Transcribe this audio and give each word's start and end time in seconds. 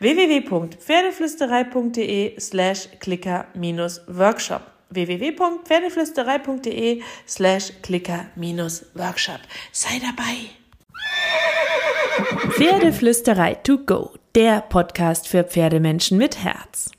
www.pferdeflüsterei.de 0.00 2.34
slash 2.38 2.88
clicker-workshop 2.98 4.62
www.pferdeflüsterei.de 4.92 7.02
slash 7.26 7.72
clicker-workshop 7.82 9.40
Sei 9.72 10.00
dabei! 10.00 10.50
Pferdeflüsterei 12.50 13.54
to 13.54 13.78
go, 13.78 14.10
der 14.34 14.60
Podcast 14.62 15.28
für 15.28 15.44
Pferdemenschen 15.44 16.18
mit 16.18 16.42
Herz. 16.42 16.90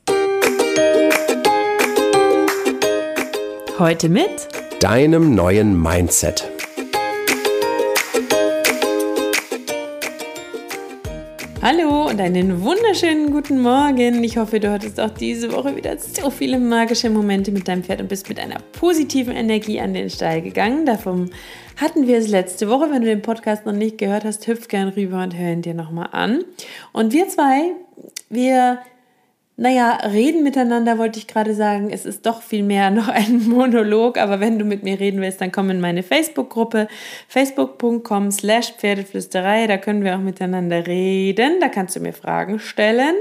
Heute 3.78 4.08
mit 4.10 4.48
deinem 4.80 5.36
neuen 5.36 5.80
Mindset. 5.82 6.51
Hallo 11.64 12.08
und 12.10 12.20
einen 12.20 12.64
wunderschönen 12.64 13.32
guten 13.32 13.62
Morgen. 13.62 14.24
Ich 14.24 14.36
hoffe, 14.38 14.60
du 14.60 14.72
hattest 14.72 15.00
auch 15.00 15.12
diese 15.12 15.54
Woche 15.54 15.76
wieder 15.76 15.96
so 15.96 16.32
viele 16.32 16.58
magische 16.58 17.12
Momente 17.12 17.52
mit 17.52 17.68
deinem 17.68 17.84
Pferd 17.84 18.02
und 18.02 18.08
bist 18.08 18.28
mit 18.30 18.40
einer 18.40 18.58
positiven 18.72 19.36
Energie 19.36 19.80
an 19.80 19.94
den 19.94 20.10
Stall 20.10 20.42
gegangen. 20.42 20.88
Davon 20.88 21.30
hatten 21.78 22.08
wir 22.08 22.18
es 22.18 22.30
letzte 22.30 22.68
Woche. 22.68 22.90
Wenn 22.90 23.04
du 23.04 23.08
den 23.10 23.22
Podcast 23.22 23.68
noch 23.68 23.74
nicht 23.74 24.00
gehört 24.00 24.26
hast, 24.26 24.48
hüpf 24.48 24.70
gern 24.70 24.90
rüber 24.90 25.22
und 25.22 25.38
hör 25.38 25.54
ihn 25.54 25.62
dir 25.62 25.76
nochmal 25.76 26.10
an. 26.14 26.44
Und 26.94 27.14
wir 27.14 27.30
zwei, 27.30 27.74
wir 28.32 28.80
naja, 29.62 29.92
reden 30.12 30.42
miteinander 30.42 30.98
wollte 30.98 31.20
ich 31.20 31.28
gerade 31.28 31.54
sagen. 31.54 31.92
Es 31.92 32.08
ist 32.08 32.26
doch 32.26 32.42
viel 32.42 32.64
mehr 32.64 32.90
noch 32.90 33.08
ein 33.08 33.48
Monolog, 33.48 34.18
aber 34.18 34.40
wenn 34.40 34.58
du 34.58 34.66
mit 34.66 34.82
mir 34.82 35.00
reden 35.00 35.22
willst, 35.22 35.40
dann 35.40 35.52
komm 35.52 35.70
in 35.70 35.80
meine 35.80 36.02
Facebook-Gruppe 36.02 36.88
facebook.com 37.28 38.32
slash 38.32 38.74
Pferdeflüsterei. 38.74 39.68
Da 39.68 39.78
können 39.78 40.04
wir 40.04 40.16
auch 40.16 40.22
miteinander 40.22 40.88
reden. 40.88 41.60
Da 41.60 41.70
kannst 41.70 41.96
du 41.96 42.00
mir 42.00 42.12
Fragen 42.12 42.58
stellen. 42.58 43.14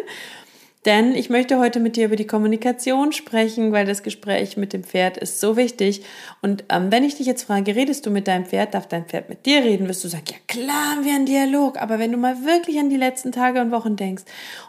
Denn 0.86 1.14
ich 1.14 1.28
möchte 1.28 1.58
heute 1.58 1.78
mit 1.78 1.96
dir 1.96 2.06
über 2.06 2.16
die 2.16 2.26
Kommunikation 2.26 3.12
sprechen, 3.12 3.70
weil 3.72 3.84
das 3.84 4.02
Gespräch 4.02 4.56
mit 4.56 4.72
dem 4.72 4.82
Pferd 4.82 5.18
ist 5.18 5.40
so 5.40 5.58
wichtig. 5.58 6.06
Und 6.40 6.64
ähm, 6.70 6.90
wenn 6.90 7.04
ich 7.04 7.16
dich 7.16 7.26
jetzt 7.26 7.42
frage, 7.42 7.76
redest 7.76 8.06
du 8.06 8.10
mit 8.10 8.26
deinem 8.26 8.46
Pferd, 8.46 8.72
darf 8.72 8.88
dein 8.88 9.04
Pferd 9.04 9.28
mit 9.28 9.44
dir 9.44 9.62
reden, 9.62 9.88
wirst 9.88 10.04
du 10.04 10.08
sagen, 10.08 10.24
ja 10.30 10.38
klar 10.46 10.92
haben 10.92 11.04
wir 11.04 11.14
einen 11.14 11.26
Dialog. 11.26 11.76
Aber 11.76 11.98
wenn 11.98 12.12
du 12.12 12.16
mal 12.16 12.46
wirklich 12.46 12.78
an 12.78 12.88
die 12.88 12.96
letzten 12.96 13.30
Tage 13.30 13.60
und 13.60 13.72
Wochen 13.72 13.96
denkst 13.96 14.22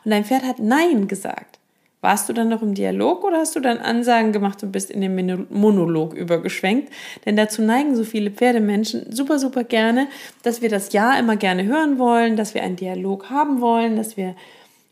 und 0.03 0.11
dein 0.11 0.25
Pferd 0.25 0.44
hat 0.44 0.59
Nein 0.59 1.08
gesagt, 1.08 1.60
warst 2.02 2.27
du 2.27 2.33
dann 2.33 2.49
noch 2.49 2.63
im 2.63 2.73
Dialog 2.73 3.23
oder 3.23 3.38
hast 3.38 3.55
du 3.55 3.59
dann 3.59 3.77
Ansagen 3.77 4.31
gemacht 4.31 4.61
und 4.63 4.71
bist 4.71 4.89
in 4.89 5.02
den 5.02 5.47
Monolog 5.49 6.13
übergeschwenkt? 6.13 6.91
Denn 7.25 7.35
dazu 7.35 7.61
neigen 7.61 7.95
so 7.95 8.03
viele 8.03 8.31
Pferdemenschen 8.31 9.11
super, 9.11 9.38
super 9.38 9.63
gerne, 9.63 10.07
dass 10.44 10.61
wir 10.61 10.69
das 10.69 10.94
Ja 10.94 11.17
immer 11.19 11.35
gerne 11.35 11.63
hören 11.66 11.99
wollen, 11.99 12.35
dass 12.35 12.55
wir 12.55 12.63
einen 12.63 12.75
Dialog 12.75 13.29
haben 13.29 13.61
wollen, 13.61 13.95
dass 13.95 14.17
wir 14.17 14.35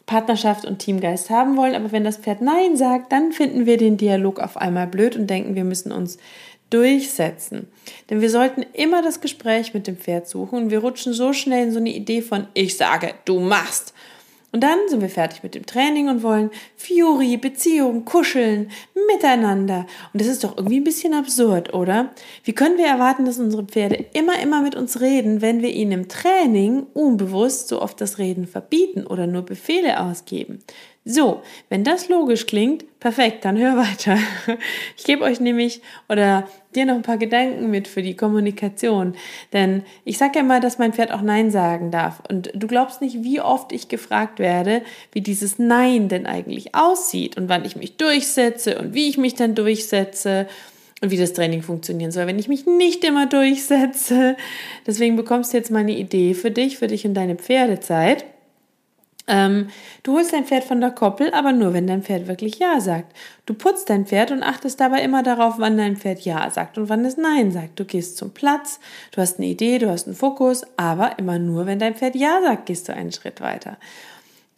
Partnerschaft 0.05 0.65
und 0.65 0.79
Teamgeist 0.79 1.29
haben 1.29 1.57
wollen. 1.57 1.75
Aber 1.75 1.91
wenn 1.91 2.03
das 2.03 2.17
Pferd 2.17 2.41
Nein 2.41 2.77
sagt, 2.77 3.11
dann 3.11 3.31
finden 3.31 3.65
wir 3.65 3.77
den 3.77 3.97
Dialog 3.97 4.39
auf 4.39 4.57
einmal 4.57 4.87
blöd 4.87 5.15
und 5.15 5.27
denken, 5.27 5.55
wir 5.55 5.63
müssen 5.63 5.91
uns 5.91 6.17
durchsetzen. 6.69 7.67
Denn 8.09 8.21
wir 8.21 8.29
sollten 8.29 8.63
immer 8.73 9.01
das 9.01 9.21
Gespräch 9.21 9.73
mit 9.73 9.87
dem 9.87 9.97
Pferd 9.97 10.27
suchen 10.27 10.63
und 10.63 10.69
wir 10.69 10.79
rutschen 10.79 11.13
so 11.13 11.33
schnell 11.33 11.67
in 11.67 11.71
so 11.71 11.79
eine 11.79 11.89
Idee 11.89 12.21
von 12.21 12.47
ich 12.53 12.77
sage, 12.77 13.13
du 13.25 13.39
machst. 13.39 13.93
Und 14.51 14.61
dann 14.63 14.79
sind 14.87 15.01
wir 15.01 15.09
fertig 15.09 15.43
mit 15.43 15.53
dem 15.53 15.65
Training 15.65 16.09
und 16.09 16.23
wollen 16.23 16.49
Fury, 16.75 17.37
Beziehung, 17.37 18.03
Kuscheln, 18.03 18.71
Miteinander. 19.13 19.85
Und 20.11 20.21
das 20.21 20.27
ist 20.27 20.43
doch 20.43 20.57
irgendwie 20.57 20.79
ein 20.79 20.83
bisschen 20.83 21.13
absurd, 21.13 21.73
oder? 21.73 22.11
Wie 22.43 22.53
können 22.53 22.77
wir 22.77 22.87
erwarten, 22.87 23.25
dass 23.25 23.37
unsere 23.37 23.63
Pferde 23.63 24.05
immer, 24.13 24.39
immer 24.39 24.61
mit 24.61 24.75
uns 24.75 25.01
reden, 25.01 25.41
wenn 25.41 25.61
wir 25.61 25.71
ihnen 25.71 25.91
im 25.91 26.07
Training 26.07 26.87
unbewusst 26.93 27.67
so 27.67 27.81
oft 27.81 28.01
das 28.01 28.17
Reden 28.17 28.47
verbieten 28.47 29.05
oder 29.05 29.27
nur 29.27 29.43
Befehle 29.43 29.99
ausgeben? 29.99 30.59
So, 31.11 31.41
wenn 31.69 31.83
das 31.83 32.07
logisch 32.07 32.45
klingt, 32.45 32.85
perfekt, 32.99 33.43
dann 33.43 33.57
hör 33.57 33.77
weiter. 33.77 34.17
Ich 34.95 35.05
gebe 35.05 35.23
euch 35.23 35.39
nämlich 35.39 35.81
oder 36.07 36.47
dir 36.75 36.85
noch 36.85 36.93
ein 36.93 37.01
paar 37.01 37.17
Gedanken 37.17 37.71
mit 37.71 37.87
für 37.87 38.03
die 38.03 38.15
Kommunikation. 38.15 39.15
Denn 39.51 39.83
ich 40.05 40.19
sage 40.19 40.33
ja 40.35 40.41
immer, 40.41 40.59
dass 40.59 40.77
mein 40.77 40.93
Pferd 40.93 41.11
auch 41.11 41.23
Nein 41.23 41.49
sagen 41.49 41.89
darf. 41.89 42.21
Und 42.29 42.51
du 42.53 42.67
glaubst 42.67 43.01
nicht, 43.01 43.23
wie 43.23 43.41
oft 43.41 43.71
ich 43.71 43.87
gefragt 43.87 44.37
werde, 44.37 44.83
wie 45.11 45.21
dieses 45.21 45.57
Nein 45.57 46.09
denn 46.09 46.27
eigentlich 46.27 46.75
aussieht 46.75 47.37
und 47.37 47.49
wann 47.49 47.65
ich 47.65 47.75
mich 47.75 47.97
durchsetze 47.97 48.77
und 48.77 48.93
wie 48.93 49.09
ich 49.09 49.17
mich 49.17 49.33
dann 49.33 49.55
durchsetze 49.55 50.47
und 51.01 51.09
wie 51.09 51.17
das 51.17 51.33
Training 51.33 51.63
funktionieren 51.63 52.11
soll, 52.11 52.27
wenn 52.27 52.37
ich 52.37 52.49
mich 52.49 52.67
nicht 52.67 53.03
immer 53.03 53.25
durchsetze. 53.25 54.37
Deswegen 54.85 55.15
bekommst 55.15 55.53
du 55.53 55.57
jetzt 55.57 55.71
mal 55.71 55.79
eine 55.79 55.97
Idee 55.97 56.35
für 56.35 56.51
dich, 56.51 56.77
für 56.77 56.87
dich 56.87 57.03
und 57.07 57.15
deine 57.15 57.35
Pferdezeit. 57.35 58.25
Ähm, 59.29 59.69
du 60.03 60.13
holst 60.15 60.33
dein 60.33 60.45
Pferd 60.45 60.63
von 60.63 60.81
der 60.81 60.89
Koppel, 60.89 61.31
aber 61.33 61.53
nur, 61.53 61.73
wenn 61.73 61.85
dein 61.87 62.01
Pferd 62.01 62.27
wirklich 62.27 62.57
Ja 62.57 62.81
sagt. 62.81 63.15
Du 63.45 63.53
putzt 63.53 63.89
dein 63.89 64.07
Pferd 64.07 64.31
und 64.31 64.43
achtest 64.43 64.79
dabei 64.79 65.01
immer 65.01 65.23
darauf, 65.23 65.55
wann 65.59 65.77
dein 65.77 65.95
Pferd 65.95 66.21
Ja 66.21 66.49
sagt 66.49 66.77
und 66.77 66.89
wann 66.89 67.05
es 67.05 67.15
Nein 67.15 67.51
sagt. 67.51 67.79
Du 67.79 67.85
gehst 67.85 68.17
zum 68.17 68.31
Platz, 68.31 68.79
du 69.11 69.21
hast 69.21 69.37
eine 69.37 69.47
Idee, 69.47 69.77
du 69.77 69.89
hast 69.89 70.07
einen 70.07 70.15
Fokus, 70.15 70.65
aber 70.77 71.19
immer 71.19 71.37
nur, 71.37 71.67
wenn 71.67 71.79
dein 71.79 71.95
Pferd 71.95 72.15
Ja 72.15 72.41
sagt, 72.41 72.65
gehst 72.65 72.89
du 72.89 72.93
einen 72.93 73.11
Schritt 73.11 73.39
weiter. 73.39 73.77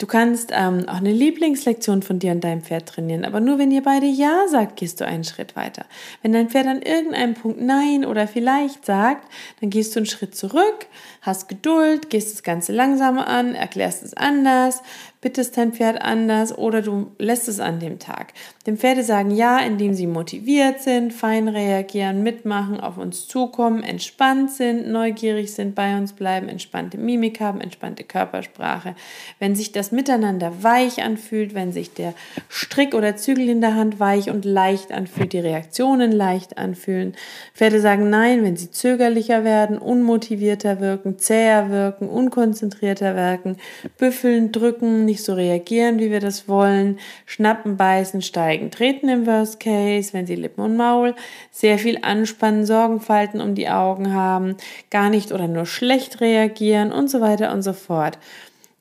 Du 0.02 0.08
kannst 0.08 0.50
ähm, 0.52 0.88
auch 0.88 0.96
eine 0.96 1.12
Lieblingslektion 1.12 2.02
von 2.02 2.18
dir 2.18 2.32
und 2.32 2.42
deinem 2.42 2.62
Pferd 2.62 2.88
trainieren, 2.88 3.24
aber 3.24 3.38
nur 3.38 3.60
wenn 3.60 3.70
ihr 3.70 3.84
beide 3.84 4.06
Ja 4.06 4.48
sagt, 4.48 4.74
gehst 4.74 5.00
du 5.00 5.06
einen 5.06 5.22
Schritt 5.22 5.54
weiter. 5.54 5.84
Wenn 6.22 6.32
dein 6.32 6.50
Pferd 6.50 6.66
an 6.66 6.82
irgendeinem 6.82 7.34
Punkt 7.34 7.60
Nein 7.60 8.04
oder 8.04 8.26
vielleicht 8.26 8.84
sagt, 8.84 9.32
dann 9.60 9.70
gehst 9.70 9.94
du 9.94 10.00
einen 10.00 10.06
Schritt 10.06 10.34
zurück, 10.34 10.88
hast 11.20 11.48
Geduld, 11.48 12.10
gehst 12.10 12.32
das 12.32 12.42
Ganze 12.42 12.72
langsamer 12.72 13.28
an, 13.28 13.54
erklärst 13.54 14.02
es 14.02 14.12
anders, 14.12 14.82
bittest 15.22 15.56
dein 15.56 15.72
Pferd 15.72 16.02
anders 16.02 16.58
oder 16.58 16.82
du 16.82 17.12
lässt 17.18 17.48
es 17.48 17.60
an 17.60 17.78
dem 17.78 18.00
Tag. 18.00 18.34
Dem 18.66 18.76
Pferde 18.76 19.04
sagen 19.04 19.30
ja, 19.30 19.58
indem 19.60 19.94
sie 19.94 20.08
motiviert 20.08 20.80
sind, 20.80 21.12
fein 21.12 21.46
reagieren, 21.46 22.24
mitmachen, 22.24 22.80
auf 22.80 22.98
uns 22.98 23.28
zukommen, 23.28 23.84
entspannt 23.84 24.50
sind, 24.50 24.88
neugierig 24.88 25.54
sind, 25.54 25.76
bei 25.76 25.96
uns 25.96 26.12
bleiben, 26.12 26.48
entspannte 26.48 26.98
Mimik 26.98 27.40
haben, 27.40 27.60
entspannte 27.60 28.02
Körpersprache. 28.02 28.96
Wenn 29.38 29.54
sich 29.54 29.70
das 29.70 29.91
miteinander 29.92 30.62
weich 30.62 31.02
anfühlt, 31.02 31.54
wenn 31.54 31.72
sich 31.72 31.94
der 31.94 32.14
Strick 32.48 32.94
oder 32.94 33.16
Zügel 33.16 33.48
in 33.48 33.60
der 33.60 33.76
Hand 33.76 34.00
weich 34.00 34.30
und 34.30 34.44
leicht 34.44 34.92
anfühlt, 34.92 35.32
die 35.32 35.38
Reaktionen 35.38 36.10
leicht 36.10 36.58
anfühlen. 36.58 37.14
Pferde 37.54 37.80
sagen 37.80 38.10
nein, 38.10 38.42
wenn 38.42 38.56
sie 38.56 38.70
zögerlicher 38.70 39.44
werden, 39.44 39.78
unmotivierter 39.78 40.80
wirken, 40.80 41.18
zäher 41.18 41.70
wirken, 41.70 42.08
unkonzentrierter 42.08 43.14
wirken, 43.14 43.56
büffeln, 43.98 44.52
drücken, 44.52 45.04
nicht 45.04 45.24
so 45.24 45.34
reagieren, 45.34 45.98
wie 45.98 46.10
wir 46.10 46.20
das 46.20 46.48
wollen, 46.48 46.98
schnappen, 47.26 47.76
beißen, 47.76 48.22
steigen, 48.22 48.70
treten 48.70 49.08
im 49.08 49.26
Worst 49.26 49.60
Case, 49.60 50.12
wenn 50.12 50.26
sie 50.26 50.34
Lippen 50.34 50.62
und 50.62 50.76
Maul, 50.76 51.14
sehr 51.50 51.78
viel 51.78 51.98
anspannen, 52.02 52.66
Sorgenfalten 52.66 53.40
um 53.40 53.54
die 53.54 53.68
Augen 53.68 54.12
haben, 54.12 54.56
gar 54.90 55.10
nicht 55.10 55.32
oder 55.32 55.48
nur 55.48 55.66
schlecht 55.66 56.20
reagieren 56.20 56.92
und 56.92 57.10
so 57.10 57.20
weiter 57.20 57.52
und 57.52 57.62
so 57.62 57.72
fort. 57.72 58.18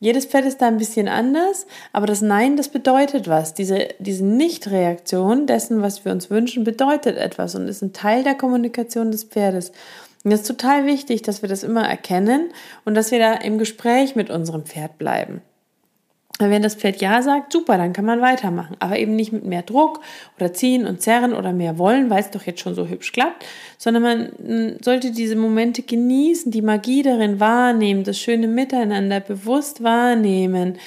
Jedes 0.01 0.25
Pferd 0.25 0.45
ist 0.45 0.63
da 0.63 0.67
ein 0.67 0.79
bisschen 0.79 1.07
anders, 1.07 1.67
aber 1.93 2.07
das 2.07 2.23
Nein, 2.23 2.57
das 2.57 2.69
bedeutet 2.69 3.27
was. 3.27 3.53
Diese, 3.53 3.89
diese 3.99 4.25
Nicht-Reaktion 4.25 5.45
dessen, 5.45 5.83
was 5.83 6.03
wir 6.03 6.11
uns 6.11 6.31
wünschen, 6.31 6.63
bedeutet 6.63 7.17
etwas 7.17 7.53
und 7.53 7.67
ist 7.67 7.83
ein 7.83 7.93
Teil 7.93 8.23
der 8.23 8.33
Kommunikation 8.33 9.11
des 9.11 9.25
Pferdes. 9.25 9.71
Und 10.23 10.31
es 10.31 10.41
ist 10.41 10.47
total 10.47 10.87
wichtig, 10.87 11.21
dass 11.21 11.43
wir 11.43 11.49
das 11.49 11.61
immer 11.61 11.87
erkennen 11.87 12.49
und 12.83 12.95
dass 12.95 13.11
wir 13.11 13.19
da 13.19 13.33
im 13.33 13.59
Gespräch 13.59 14.15
mit 14.15 14.31
unserem 14.31 14.65
Pferd 14.65 14.97
bleiben. 14.97 15.43
Wenn 16.49 16.63
das 16.63 16.75
Pferd 16.75 17.01
Ja 17.01 17.21
sagt, 17.21 17.53
super, 17.53 17.77
dann 17.77 17.93
kann 17.93 18.05
man 18.05 18.21
weitermachen. 18.21 18.75
Aber 18.79 18.97
eben 18.97 19.15
nicht 19.15 19.31
mit 19.31 19.45
mehr 19.45 19.61
Druck 19.61 19.99
oder 20.37 20.53
ziehen 20.53 20.85
und 20.85 21.01
zerren 21.01 21.33
oder 21.33 21.53
mehr 21.53 21.77
wollen, 21.77 22.09
weil 22.09 22.21
es 22.21 22.31
doch 22.31 22.43
jetzt 22.43 22.59
schon 22.59 22.75
so 22.75 22.87
hübsch 22.87 23.11
klappt, 23.11 23.45
sondern 23.77 24.03
man 24.03 24.77
sollte 24.81 25.11
diese 25.11 25.35
Momente 25.35 25.81
genießen, 25.81 26.51
die 26.51 26.61
Magie 26.61 27.03
darin 27.03 27.39
wahrnehmen, 27.39 28.03
das 28.03 28.19
schöne 28.19 28.47
Miteinander 28.47 29.19
bewusst 29.19 29.83
wahrnehmen, 29.83 30.77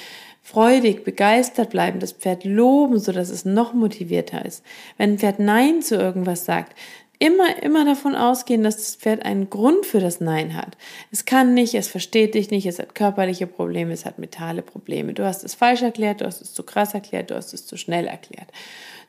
freudig, 0.42 1.04
begeistert 1.04 1.70
bleiben, 1.70 2.00
das 2.00 2.12
Pferd 2.12 2.44
loben, 2.44 2.98
sodass 2.98 3.30
es 3.30 3.44
noch 3.44 3.72
motivierter 3.72 4.44
ist. 4.44 4.62
Wenn 4.98 5.12
ein 5.12 5.18
Pferd 5.18 5.38
Nein 5.38 5.80
zu 5.80 5.96
irgendwas 5.96 6.44
sagt, 6.44 6.76
immer, 7.24 7.62
immer 7.62 7.86
davon 7.86 8.14
ausgehen, 8.14 8.62
dass 8.62 8.76
das 8.76 8.96
Pferd 8.96 9.24
einen 9.24 9.48
Grund 9.48 9.86
für 9.86 9.98
das 9.98 10.20
Nein 10.20 10.54
hat. 10.54 10.76
Es 11.10 11.24
kann 11.24 11.54
nicht, 11.54 11.74
es 11.74 11.88
versteht 11.88 12.34
dich 12.34 12.50
nicht, 12.50 12.66
es 12.66 12.78
hat 12.78 12.94
körperliche 12.94 13.46
Probleme, 13.46 13.94
es 13.94 14.04
hat 14.04 14.18
mentale 14.18 14.60
Probleme. 14.60 15.14
Du 15.14 15.24
hast 15.24 15.42
es 15.42 15.54
falsch 15.54 15.80
erklärt, 15.80 16.20
du 16.20 16.26
hast 16.26 16.42
es 16.42 16.52
zu 16.52 16.62
krass 16.64 16.92
erklärt, 16.92 17.30
du 17.30 17.34
hast 17.34 17.54
es 17.54 17.66
zu 17.66 17.78
schnell 17.78 18.06
erklärt. 18.06 18.48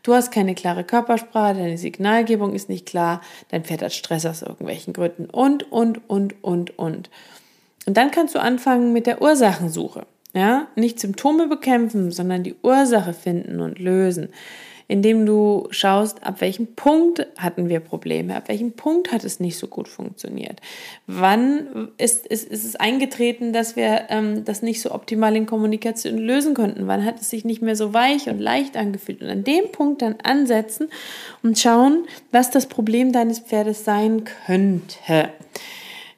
Du 0.02 0.14
hast 0.14 0.32
keine 0.32 0.56
klare 0.56 0.86
Körpersprache, 0.86 1.56
deine 1.56 1.78
Signalgebung 1.78 2.54
ist 2.54 2.70
nicht 2.70 2.86
klar, 2.86 3.20
dein 3.50 3.66
Pferd 3.66 3.82
hat 3.82 3.92
Stress 3.92 4.26
aus 4.26 4.44
irgendwelchen 4.44 4.94
Gründen 4.94 5.26
und, 5.26 5.70
und, 5.70 6.10
und, 6.10 6.42
und, 6.42 6.80
und. 6.80 7.10
Und 7.86 7.98
dann 7.98 8.12
kannst 8.12 8.34
du 8.34 8.40
anfangen 8.40 8.94
mit 8.94 9.08
der 9.08 9.22
Ursachensuche. 9.22 10.06
Ja, 10.34 10.68
nicht 10.76 11.00
Symptome 11.00 11.48
bekämpfen, 11.48 12.12
sondern 12.12 12.44
die 12.44 12.56
Ursache 12.62 13.14
finden 13.14 13.60
und 13.60 13.80
lösen 13.80 14.30
indem 14.88 15.26
du 15.26 15.68
schaust, 15.72 16.24
ab 16.24 16.42
welchem 16.42 16.76
Punkt 16.76 17.26
hatten 17.38 17.70
wir 17.70 17.80
Probleme, 17.80 18.36
ab 18.36 18.48
welchem 18.48 18.74
Punkt 18.74 19.12
hat 19.12 19.24
es 19.24 19.40
nicht 19.40 19.58
so 19.58 19.68
gut 19.68 19.88
funktioniert. 19.88 20.62
Wann 21.08 21.90
ist, 21.98 22.28
ist, 22.28 22.48
ist 22.48 22.66
es 22.66 22.76
eingetreten, 22.76 23.52
dass 23.52 23.76
wir 23.76 24.06
ähm, 24.10 24.46
das 24.46 24.62
nicht 24.62 24.82
so 24.82 24.92
optimal 24.92 25.36
in 25.36 25.46
Kommunikation 25.46 26.18
lösen 26.18 26.54
konnten? 26.54 26.88
Wann 26.88 27.06
hat 27.06 27.20
es 27.20 27.30
sich 27.30 27.46
nicht 27.46 27.62
mehr 27.62 27.76
so 27.76 27.94
weich 27.94 28.30
und 28.30 28.40
leicht 28.40 28.78
angefühlt? 28.78 29.22
Und 29.22 29.30
an 29.30 29.44
dem 29.44 29.72
Punkt 29.72 30.02
dann 30.02 30.16
ansetzen 30.24 30.90
und 31.42 31.58
schauen, 31.58 32.06
was 32.32 32.52
das 32.52 32.68
Problem 32.68 33.12
deines 33.12 33.40
Pferdes 33.40 33.86
sein 33.86 34.24
könnte. 34.46 35.30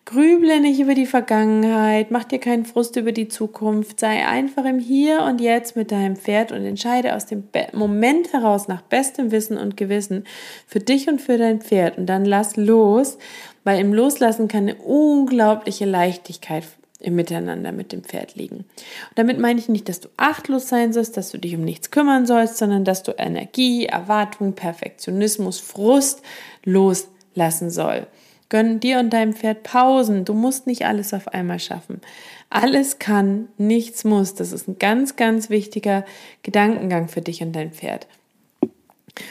Grüble 0.07 0.61
nicht 0.61 0.79
über 0.79 0.95
die 0.95 1.05
Vergangenheit, 1.05 2.11
mach 2.11 2.23
dir 2.23 2.39
keinen 2.39 2.63
Frust 2.63 2.95
über 2.95 3.11
die 3.11 3.27
Zukunft, 3.27 3.99
sei 3.99 4.25
einfach 4.25 4.63
im 4.63 4.79
Hier 4.79 5.23
und 5.23 5.41
Jetzt 5.41 5.75
mit 5.75 5.91
deinem 5.91 6.15
Pferd 6.15 6.53
und 6.53 6.63
entscheide 6.63 7.13
aus 7.13 7.25
dem 7.25 7.43
Moment 7.73 8.31
heraus 8.31 8.69
nach 8.69 8.81
bestem 8.81 9.31
Wissen 9.31 9.57
und 9.57 9.75
Gewissen 9.75 10.23
für 10.65 10.79
dich 10.79 11.09
und 11.09 11.19
für 11.19 11.37
dein 11.37 11.59
Pferd 11.59 11.97
und 11.97 12.05
dann 12.05 12.23
lass 12.23 12.55
los, 12.55 13.17
weil 13.65 13.81
im 13.81 13.93
Loslassen 13.93 14.47
kann 14.47 14.69
eine 14.69 14.75
unglaubliche 14.75 15.83
Leichtigkeit 15.83 16.63
im 17.01 17.15
Miteinander 17.15 17.73
mit 17.73 17.91
dem 17.91 18.05
Pferd 18.05 18.35
liegen. 18.35 18.59
Und 18.59 18.65
damit 19.15 19.39
meine 19.39 19.59
ich 19.59 19.67
nicht, 19.67 19.89
dass 19.89 19.99
du 19.99 20.07
achtlos 20.15 20.69
sein 20.69 20.93
sollst, 20.93 21.17
dass 21.17 21.31
du 21.31 21.37
dich 21.37 21.53
um 21.53 21.65
nichts 21.65 21.91
kümmern 21.91 22.25
sollst, 22.25 22.59
sondern 22.59 22.85
dass 22.85 23.03
du 23.03 23.11
Energie, 23.17 23.87
Erwartung, 23.87 24.53
Perfektionismus, 24.53 25.59
Frust 25.59 26.21
loslassen 26.63 27.71
sollst. 27.71 28.07
Gönn 28.49 28.79
dir 28.79 28.99
und 28.99 29.11
deinem 29.11 29.33
Pferd 29.33 29.63
Pausen. 29.63 30.23
Du 30.23 30.33
musst 30.33 30.67
nicht 30.67 30.85
alles 30.85 31.13
auf 31.13 31.27
einmal 31.29 31.59
schaffen. 31.59 32.01
Alles 32.49 32.99
kann, 32.99 33.49
nichts 33.57 34.03
muss. 34.03 34.35
Das 34.35 34.51
ist 34.51 34.67
ein 34.67 34.79
ganz, 34.79 35.17
ganz 35.17 35.49
wichtiger 35.49 36.05
Gedankengang 36.43 37.09
für 37.09 37.21
dich 37.21 37.41
und 37.41 37.53
dein 37.53 37.71
Pferd. 37.71 38.07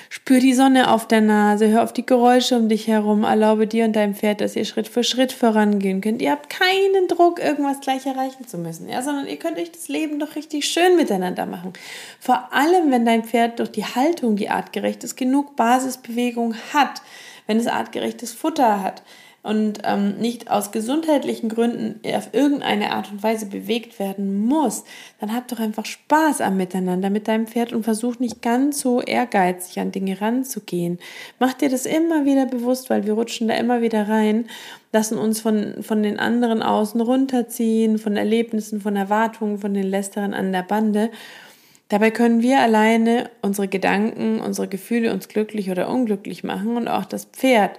Spür 0.08 0.40
die 0.40 0.54
Sonne 0.54 0.90
auf 0.90 1.06
der 1.06 1.20
Nase, 1.20 1.68
hör 1.68 1.82
auf 1.82 1.92
die 1.92 2.06
Geräusche 2.06 2.56
um 2.56 2.68
dich 2.68 2.88
herum, 2.88 3.24
erlaube 3.24 3.66
dir 3.66 3.84
und 3.84 3.94
deinem 3.94 4.14
Pferd, 4.14 4.40
dass 4.40 4.56
ihr 4.56 4.64
Schritt 4.64 4.88
für 4.88 5.04
Schritt 5.04 5.32
vorangehen 5.32 6.00
könnt. 6.00 6.22
Ihr 6.22 6.32
habt 6.32 6.50
keinen 6.50 7.08
Druck, 7.08 7.38
irgendwas 7.38 7.80
gleich 7.80 8.06
erreichen 8.06 8.46
zu 8.46 8.58
müssen, 8.58 8.88
ja, 8.88 9.02
sondern 9.02 9.26
ihr 9.26 9.36
könnt 9.36 9.58
euch 9.58 9.70
das 9.70 9.88
Leben 9.88 10.18
doch 10.18 10.34
richtig 10.36 10.66
schön 10.66 10.96
miteinander 10.96 11.46
machen. 11.46 11.72
Vor 12.20 12.52
allem, 12.52 12.90
wenn 12.90 13.04
dein 13.04 13.24
Pferd 13.24 13.58
durch 13.58 13.70
die 13.70 13.84
Haltung, 13.84 14.36
die 14.36 14.48
artgerecht 14.48 15.04
ist, 15.04 15.16
genug 15.16 15.56
Basisbewegung 15.56 16.54
hat 16.72 17.02
wenn 17.46 17.58
es 17.58 17.66
artgerechtes 17.66 18.32
Futter 18.32 18.82
hat 18.82 19.02
und 19.46 19.78
ähm, 19.84 20.16
nicht 20.19 20.50
aus 20.50 20.72
gesundheitlichen 20.72 21.48
Gründen 21.48 22.00
auf 22.16 22.31
irgendeine 22.32 22.90
Art 22.90 23.12
und 23.12 23.22
Weise 23.22 23.46
bewegt 23.46 24.00
werden 24.00 24.44
muss, 24.44 24.82
dann 25.20 25.32
hab 25.32 25.46
doch 25.46 25.60
einfach 25.60 25.87
Spaß 25.87 26.40
am 26.40 26.56
Miteinander 26.56 27.10
mit 27.10 27.28
deinem 27.28 27.46
Pferd 27.46 27.72
und 27.72 27.84
versuch 27.84 28.19
nicht 28.19 28.43
ganz 28.43 28.81
so 28.81 29.00
ehrgeizig 29.00 29.78
an 29.78 29.93
Dinge 29.93 30.20
ranzugehen. 30.20 30.98
Mach 31.38 31.52
dir 31.52 31.69
das 31.69 31.87
immer 31.87 32.25
wieder 32.25 32.46
bewusst, 32.46 32.90
weil 32.90 33.06
wir 33.06 33.12
rutschen 33.12 33.46
da 33.46 33.54
immer 33.54 33.82
wieder 33.82 34.08
rein, 34.08 34.46
lassen 34.92 35.16
uns 35.16 35.40
von, 35.40 35.81
von 35.81 36.02
den 36.02 36.19
anderen 36.19 36.60
außen 36.60 37.00
runterziehen, 37.00 37.99
von 37.99 38.16
Erlebnissen, 38.16 38.81
von 38.81 38.96
Erwartungen, 38.96 39.58
von 39.58 39.75
den 39.75 39.87
Lästeren 39.87 40.34
an 40.34 40.50
der 40.50 40.62
Bande. 40.62 41.10
Dabei 41.88 42.11
können 42.11 42.43
wir 42.43 42.61
alleine 42.61 43.31
unsere 43.43 43.69
Gedanken, 43.69 44.41
unsere 44.41 44.67
Gefühle 44.67 45.12
uns 45.12 45.29
glücklich 45.29 45.71
oder 45.71 45.88
unglücklich 45.88 46.43
machen 46.43 46.77
und 46.77 46.88
auch 46.88 47.05
das 47.05 47.27
Pferd 47.27 47.79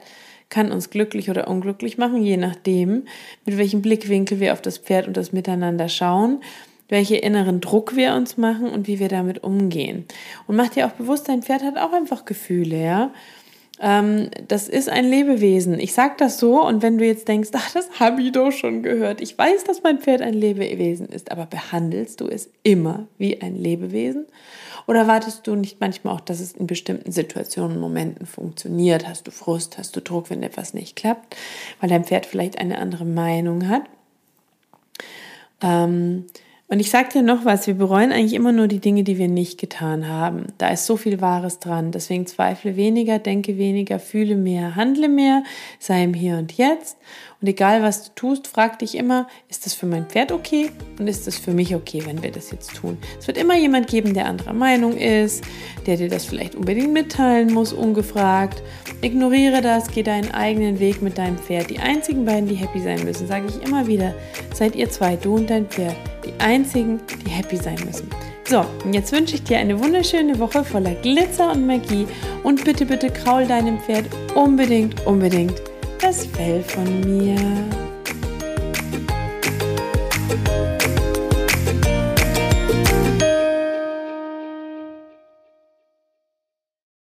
kann 0.49 0.71
uns 0.71 0.89
glücklich 0.89 1.29
oder 1.29 1.49
unglücklich 1.49 1.97
machen, 1.97 2.23
je 2.23 2.37
nachdem, 2.37 3.05
mit 3.45 3.57
welchem 3.57 3.81
Blickwinkel 3.81 4.39
wir 4.39 4.53
auf 4.53 4.61
das 4.61 4.77
Pferd 4.77 5.07
und 5.07 5.17
das 5.17 5.33
Miteinander 5.33 5.89
schauen, 5.89 6.41
welche 6.87 7.17
inneren 7.17 7.59
Druck 7.59 7.97
wir 7.97 8.13
uns 8.13 8.37
machen 8.37 8.69
und 8.69 8.87
wie 8.87 8.99
wir 8.99 9.09
damit 9.09 9.43
umgehen. 9.43 10.05
Und 10.47 10.55
mach 10.55 10.69
dir 10.69 10.87
auch 10.87 10.91
bewusst, 10.91 11.27
dein 11.27 11.43
Pferd 11.43 11.63
hat 11.63 11.77
auch 11.77 11.91
einfach 11.91 12.23
Gefühle, 12.23 12.81
ja. 12.81 13.11
Ähm, 13.79 14.29
das 14.47 14.67
ist 14.67 14.89
ein 14.89 15.05
Lebewesen. 15.05 15.79
Ich 15.79 15.93
sage 15.93 16.15
das 16.17 16.39
so 16.39 16.65
und 16.65 16.81
wenn 16.81 16.97
du 16.97 17.05
jetzt 17.05 17.27
denkst, 17.27 17.49
ach, 17.53 17.71
das 17.71 17.99
habe 17.99 18.21
ich 18.21 18.31
doch 18.31 18.51
schon 18.51 18.83
gehört. 18.83 19.21
Ich 19.21 19.37
weiß, 19.37 19.63
dass 19.65 19.83
mein 19.83 19.99
Pferd 19.99 20.21
ein 20.21 20.33
Lebewesen 20.33 21.07
ist, 21.07 21.31
aber 21.31 21.45
behandelst 21.45 22.21
du 22.21 22.27
es 22.27 22.49
immer 22.63 23.07
wie 23.17 23.41
ein 23.41 23.55
Lebewesen? 23.55 24.25
Oder 24.87 25.05
wartest 25.05 25.45
du 25.45 25.55
nicht 25.55 25.81
manchmal 25.81 26.15
auch, 26.15 26.21
dass 26.21 26.39
es 26.39 26.53
in 26.53 26.65
bestimmten 26.65 27.11
Situationen, 27.11 27.79
Momenten 27.79 28.25
funktioniert? 28.25 29.07
Hast 29.07 29.27
du 29.27 29.31
Frust, 29.31 29.77
hast 29.77 29.95
du 29.95 30.01
Druck, 30.01 30.29
wenn 30.29 30.43
etwas 30.43 30.73
nicht 30.73 30.95
klappt, 30.95 31.35
weil 31.81 31.89
dein 31.89 32.05
Pferd 32.05 32.25
vielleicht 32.25 32.57
eine 32.57 32.77
andere 32.77 33.03
Meinung 33.03 33.67
hat? 33.67 33.83
Ähm, 35.61 36.25
und 36.69 36.81
ich 36.81 36.89
sage 36.89 37.09
dir 37.13 37.21
noch 37.21 37.45
was, 37.45 37.65
wir 37.65 37.75
bereuen 37.75 38.11
eigentlich 38.11 38.33
immer 38.33 38.51
nur 38.51 38.67
die 38.67 38.79
Dinge, 38.79 39.03
die 39.03 39.17
wir 39.17 39.29
nicht 39.29 39.57
getan 39.57 40.09
haben. 40.09 40.47
Da 40.57 40.67
ist 40.67 40.85
so 40.85 40.97
viel 40.97 41.21
Wahres 41.21 41.59
dran. 41.59 41.91
Deswegen 41.93 42.27
zweifle 42.27 42.75
weniger, 42.75 43.19
denke 43.19 43.57
weniger, 43.57 43.99
fühle 43.99 44.35
mehr, 44.35 44.75
handle 44.75 45.07
mehr, 45.07 45.43
sei 45.79 46.03
im 46.03 46.13
Hier 46.13 46.37
und 46.37 46.51
Jetzt. 46.57 46.97
Und 47.39 47.47
egal 47.47 47.83
was 47.83 48.05
du 48.05 48.15
tust, 48.15 48.47
frag 48.47 48.79
dich 48.79 48.95
immer, 48.95 49.27
ist 49.47 49.67
das 49.67 49.75
für 49.75 49.85
mein 49.85 50.07
Pferd 50.07 50.31
okay 50.31 50.71
und 50.97 51.07
ist 51.07 51.27
das 51.27 51.37
für 51.37 51.51
mich 51.51 51.75
okay, 51.75 52.01
wenn 52.05 52.23
wir 52.23 52.31
das 52.31 52.49
jetzt 52.49 52.75
tun? 52.75 52.97
Es 53.19 53.27
wird 53.27 53.37
immer 53.37 53.55
jemand 53.55 53.87
geben, 53.87 54.15
der 54.15 54.25
anderer 54.25 54.53
Meinung 54.53 54.97
ist, 54.97 55.43
der 55.85 55.97
dir 55.97 56.09
das 56.09 56.25
vielleicht 56.25 56.55
unbedingt 56.55 56.93
mitteilen 56.93 57.53
muss, 57.53 57.73
ungefragt. 57.73 58.63
Ignoriere 59.01 59.61
das, 59.61 59.91
geh 59.91 60.01
deinen 60.01 60.31
eigenen 60.31 60.79
Weg 60.79 61.03
mit 61.03 61.19
deinem 61.19 61.37
Pferd. 61.37 61.69
Die 61.69 61.77
einzigen 61.77 62.25
beiden, 62.25 62.49
die 62.49 62.55
happy 62.55 62.79
sein 62.79 63.03
müssen, 63.03 63.27
sage 63.27 63.45
ich 63.47 63.61
immer 63.63 63.85
wieder, 63.85 64.15
seid 64.55 64.75
ihr 64.75 64.89
zwei, 64.89 65.15
du 65.15 65.35
und 65.35 65.49
dein 65.51 65.67
Pferd, 65.67 65.95
die 66.25 66.33
einzigen, 66.39 66.99
die 67.23 67.29
happy 67.29 67.57
sein 67.57 67.77
müssen. 67.85 68.09
So, 68.45 68.65
und 68.83 68.93
jetzt 68.93 69.11
wünsche 69.11 69.35
ich 69.35 69.43
dir 69.43 69.59
eine 69.59 69.77
wunderschöne 69.77 70.39
Woche 70.39 70.63
voller 70.63 70.95
Glitzer 70.95 71.51
und 71.51 71.67
Magie 71.67 72.07
und 72.43 72.63
bitte, 72.63 72.85
bitte 72.85 73.11
kraul 73.11 73.45
deinem 73.45 73.77
Pferd 73.79 74.05
unbedingt, 74.35 75.05
unbedingt 75.05 75.61
das 75.99 76.25
Fell 76.25 76.63
von 76.63 77.01
mir. 77.01 77.76